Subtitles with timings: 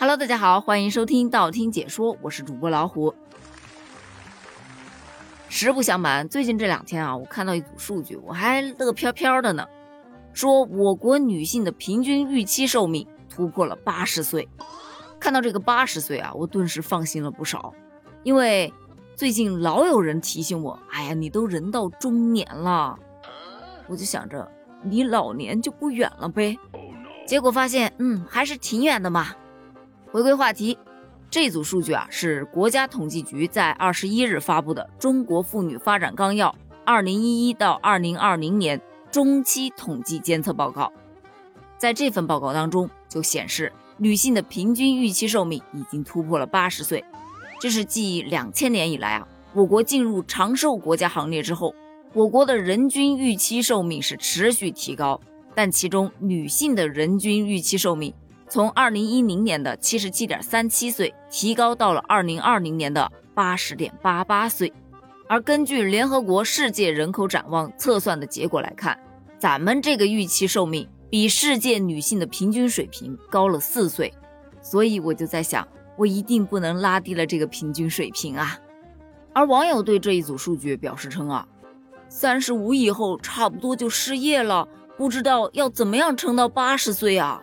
[0.00, 3.12] Hello，大家好，欢迎收听道听解说，我是主播老虎。
[5.48, 9.66] 实不相瞒，最近这两天啊，我看到一组数据，我还乐飘飘的呢。
[10.32, 14.48] 说我国女性的平均预期寿命突破了八十岁。
[15.18, 17.74] 看到这个八十岁啊，我顿时放心了不少。
[18.22, 18.72] 因为
[19.16, 22.96] 最近老有人提醒我，哎呀，你都人到中年了，
[23.88, 24.48] 我就想着
[24.84, 26.56] 离老年就不远了呗。
[27.26, 29.34] 结果发现，嗯，还是挺远的嘛。
[30.10, 30.78] 回归话题，
[31.30, 36.54] 这组数据啊是国家统计局在二十一日发布的《中国妇女发展纲要
[36.86, 38.78] （二零一一到二零二零年）》
[39.10, 40.90] 中期统计监测报告。
[41.76, 47.04] 在这份报告当中，就显示女性的平均预期寿命已经突破了八十岁，
[47.60, 51.74] 这是继两千年以来啊，我国进入长寿国家行列之后，
[52.14, 55.20] 我国的人均预期寿命是持续提高，
[55.54, 58.14] 但其中女性的人均预期寿命。
[58.48, 64.72] 从二零一零年的七十七点三七岁提高到了二零二零年的八十点八八岁，
[65.28, 68.98] 而根据联合国世界人口展望测算的结果来看，
[69.38, 74.12] 咱们这个预期寿命比世界女性的平均水平高了四岁，
[74.62, 78.58] 所以我就在想，我一定不能拉低了这个平均水平啊！
[79.34, 81.46] 而网友对这一组数据表示称啊，
[82.08, 87.42] 三十五以后差不多就失业了，不知道要怎么样撑到八十岁啊！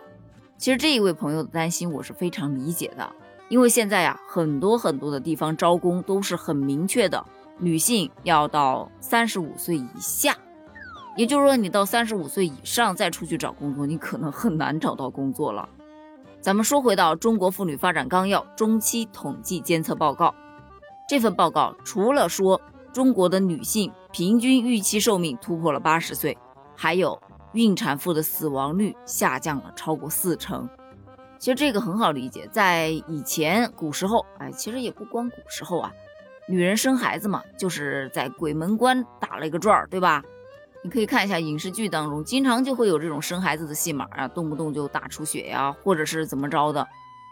[0.58, 3.12] 其实这一位朋友的担心我是非常理解的，
[3.48, 7.24] 因为现在呀，很多很多的地方招工都是很明确的，
[7.58, 10.34] 女性要到三十五岁以下，
[11.14, 15.68] 也就是说你到三十五岁以上再出去找工作，你可能很难找到工作了。
[16.40, 20.34] 咱们说回到《中国妇女发展纲要》中期统计监测报告，
[21.06, 22.60] 这份报告除了说
[22.94, 26.38] 中国的女性平均预期寿命突破了八十岁，
[26.74, 27.20] 还有。
[27.56, 30.68] 孕产妇的死亡率下降了超过四成，
[31.38, 35.90] 其实这个很好理解，在以前古时候，哎，其实也不光古时候啊，
[36.46, 40.22] 女人生孩子嘛，就是在鬼门关打了一个转儿，对吧？
[40.84, 46.86] 你可以看一下影视剧当中，经常就会有这种生孩子的戏码啊，动不动就大出血呀，或者是怎么着的，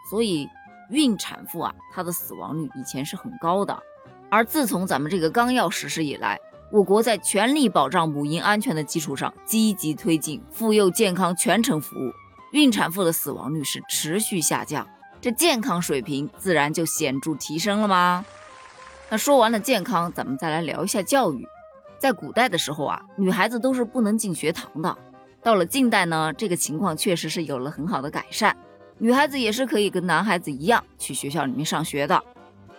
[0.09, 0.49] 所以
[0.89, 3.79] 孕产妇啊，她的死亡率以前是很高的，
[4.31, 6.39] 而自从咱们这个纲要实施以来。
[6.75, 12.11] 我国在全力保障母婴安全的基础上，积极推进妇幼健康全程服务，
[12.51, 14.85] 孕产妇的死亡率是持续下降，
[15.21, 18.25] 这健康水平自然就显著提升了吗？
[19.09, 21.47] 那说完了健康，咱们再来聊一下教育。
[21.97, 24.97] 在古代的时候啊，女孩子都是不能进学堂的。
[25.41, 28.53] 到了近代呢，这个情况确实是有了很好的改善，
[28.97, 32.21] 女孩子也是可以跟男孩子一样去学校里面上学的。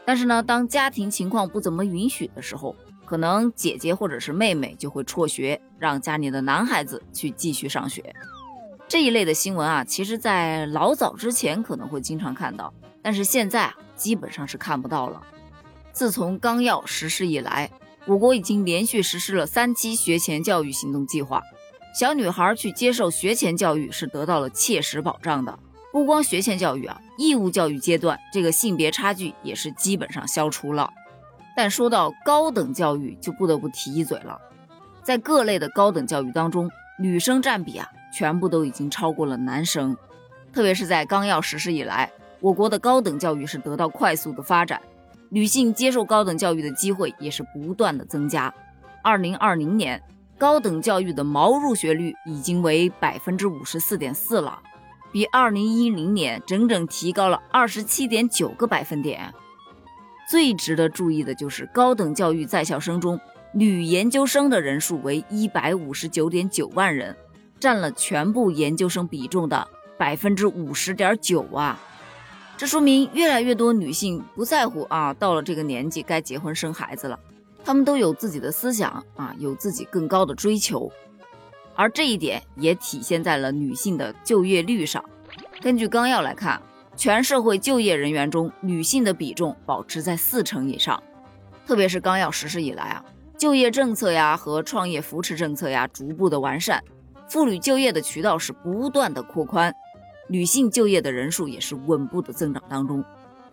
[0.04, 8.14] 但是呢，当家庭情况不怎么允许的时候，可能姐姐或者是妹妹就会辍学，让家里的男孩子去继续上学。
[8.88, 15.22] 这一类的新闻啊，其实在老早之前可能会经常看到，但是现在啊，基本上是看不到了。
[15.92, 17.70] 自从纲要实施以来，
[18.06, 21.42] 我国已经连续实施了三期学前教育行动计划，
[21.98, 25.58] 小女孩去接受学前教育是得到了切实保障的。
[25.92, 30.92] 不光学前教育啊，义务教育阶段这个性别差距也是基本上消除了。
[31.56, 34.38] 但说到高等教育，就不得不提一嘴了。
[35.02, 39.96] 在各类的高等教育当中，女生占比啊，全部都已经超过了男生。
[40.52, 44.80] 特别是在纲要实施以来，我国的高等教育是得到快速的发展，
[45.30, 48.52] 女性接受高等教育的机会也是不断的增加。
[49.02, 50.02] 二零二零年，
[50.36, 54.58] 高等教育的毛入学率已经为百分之五十四点四了，
[55.10, 59.32] 比二零一零年整整提高了二十七点九个百分点。
[60.28, 63.20] 最值得注意的就是高等教育在校生中，
[63.52, 67.16] 女研究生的人数为一百五十九点九万人，
[67.60, 71.80] 占了全部研究生比重的百分之五十点九啊！
[72.56, 77.16] 这说明越来越多女性不在乎啊，到了这个年纪该结婚生孩子了，
[77.64, 80.90] 她们都有自己的思想啊，有自己更高的追求，
[81.76, 85.04] 而这一点也体现在了女性的就业率上。
[85.60, 86.60] 根据纲要来看。
[86.96, 91.02] 全社会就业人员中，女性的比重保持在四成以上。
[91.66, 93.04] 特别是纲要实施以来啊，
[93.36, 96.82] 就业政策呀和创业扶持政策呀逐步的完善，
[97.28, 99.74] 妇女就业的渠道是不断的扩宽，
[100.28, 103.04] 女性就业的人数也是稳步的增长当中。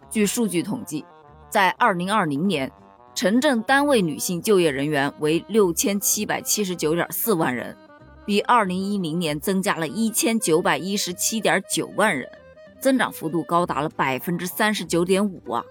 [0.09, 1.03] 据数据统计，
[1.49, 2.71] 在二零二零年，
[3.13, 7.75] 城镇单位女性就业人员为六千七百七十九点四万人，
[8.25, 12.29] 比二零一零年增加了一千九百一十七点九万人。
[12.83, 15.63] 增长幅度高达了百分之三十九点五啊！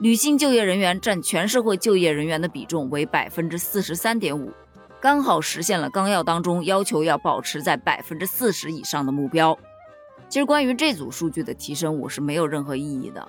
[0.00, 4.52] 女性就业人员占全社会就业人员的比重为百分之四十三点五，
[5.00, 9.56] 刚好实现了纲要当中要求要保持在百分之四十以上的目标。
[10.28, 13.28] 其实关于这组数据的提升，我是没有任何意义的，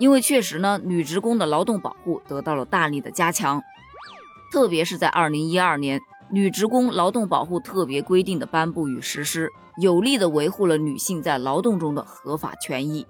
[0.00, 3.62] 因为确实呢，女职工的劳动保护得到了大力的加强，
[4.50, 13.06] 特别是在二零一二年，女职工劳动保护特别规定的颁布与实施，有力的维护了女性在劳动中的合法权益。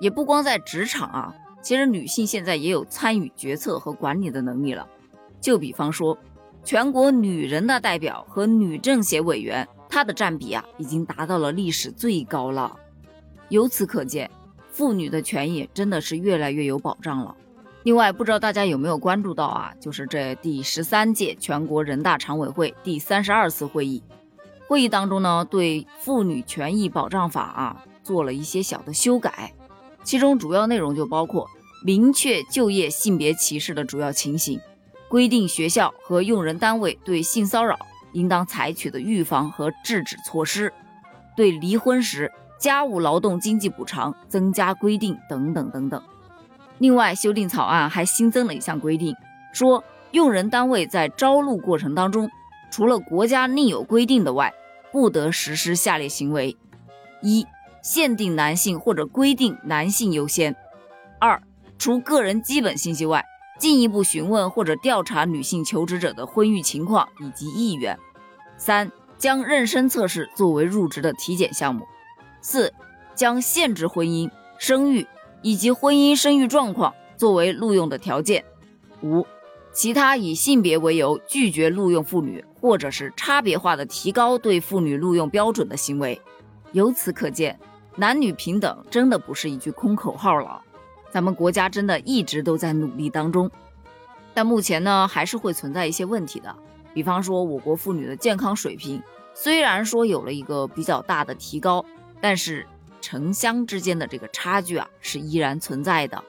[0.00, 4.88] 也不光在职场啊，其实女性现在也有参与决策和管理的能力了。
[5.40, 6.16] 就比方说，
[6.64, 12.74] 全国女人大代表和女政协委员，她的占比啊，已经达到了历史最高了。
[13.50, 14.30] 由此可见，
[14.70, 17.36] 妇女的权益真的是越来越有保障了。
[17.84, 24.02] 另外，不知道大家有没有关注到啊，就是这第十三届全国人大常委会第三十二次会议，
[24.66, 29.54] 会议当中呢，对《妇女权益保障法》啊做了一些小的修改。
[30.02, 31.48] 其中主要内容就包括
[31.84, 34.60] 明确就业性别歧视的主要情形，
[35.08, 37.78] 规定学校和用人单位对性骚扰
[38.12, 40.72] 应当采取的预防和制止措施，
[41.36, 46.02] 对离婚时家务劳动经济补偿增加规定等等等等。
[46.78, 49.14] 另外，修订草案还新增了一项规定，
[49.52, 52.30] 说用人单位在招录过程当中，
[52.70, 54.52] 除了国家另有规定的外，
[54.92, 56.56] 不得实施下列行为：
[57.22, 57.46] 一。
[57.80, 60.54] 限定男性或者规定男性优先。
[61.20, 61.40] 二，
[61.78, 63.24] 除个人基本信息外，
[63.56, 67.96] 进一步询问或者调查女性求职者的婚育情况以及意愿。
[68.58, 71.86] 三，将妊娠测试作为入职的体检项目。
[72.42, 72.74] 四，
[73.14, 74.28] 将限制婚姻、
[74.58, 75.06] 生育
[75.42, 78.44] 以及婚姻生育状况作为录用的条件。
[79.02, 79.26] 五，
[79.72, 86.20] 其他以性别为由拒绝录用妇女，或者是差别化的提高对妇女录用标准的行为。
[86.72, 87.58] 由此可见，
[87.96, 90.60] 男女平等真的不是一句空口号了，
[91.10, 93.50] 咱们国家真的一直都在努力当中。
[94.34, 96.54] 但目前呢，还是会存在一些问题的，
[96.92, 99.02] 比方说我国妇女的健康水平，
[99.34, 101.84] 虽然说有了一个比较大的提高，
[102.20, 102.66] 但是
[103.08, 106.22] 城乡之间的这个差距啊，是依然存在的。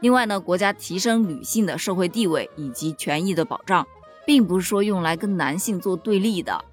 [0.00, 3.86] 另外呢，国家提升女性的社会地位以及权益的保障，
[4.26, 6.64] 并不是说用来跟男性做对立的。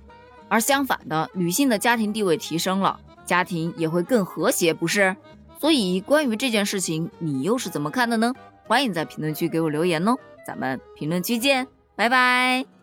[0.48, 5.16] 而相反的，女性的家庭地位提升了，家庭也会更和谐，不是？
[5.60, 8.34] 所以关于这件事情，你又是怎么看的呢？
[8.66, 12.75] 欢迎在评论区给我留言哦，咱们评论区见，拜拜。